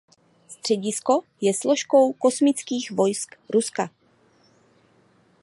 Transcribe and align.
Středisko 0.47 1.21
je 1.41 1.53
složkou 1.53 2.13
Kosmických 2.13 2.91
vojsk 2.91 3.35
Ruska. 3.49 3.89